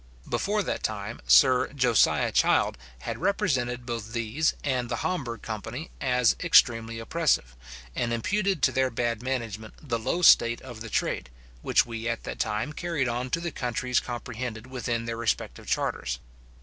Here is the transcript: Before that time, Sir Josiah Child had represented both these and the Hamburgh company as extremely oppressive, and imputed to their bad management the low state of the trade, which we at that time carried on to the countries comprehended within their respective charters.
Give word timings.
Before 0.27 0.63
that 0.63 0.81
time, 0.81 1.21
Sir 1.27 1.67
Josiah 1.75 2.31
Child 2.31 2.75
had 3.01 3.19
represented 3.19 3.85
both 3.85 4.13
these 4.13 4.55
and 4.63 4.89
the 4.89 4.95
Hamburgh 5.05 5.43
company 5.43 5.91
as 6.01 6.35
extremely 6.43 6.97
oppressive, 6.97 7.55
and 7.95 8.11
imputed 8.11 8.63
to 8.63 8.71
their 8.71 8.89
bad 8.89 9.21
management 9.21 9.75
the 9.79 9.99
low 9.99 10.23
state 10.23 10.59
of 10.61 10.81
the 10.81 10.89
trade, 10.89 11.29
which 11.61 11.85
we 11.85 12.09
at 12.09 12.23
that 12.23 12.39
time 12.39 12.73
carried 12.73 13.07
on 13.07 13.29
to 13.29 13.39
the 13.39 13.51
countries 13.51 13.99
comprehended 13.99 14.65
within 14.65 15.05
their 15.05 15.17
respective 15.17 15.67
charters. 15.67 16.17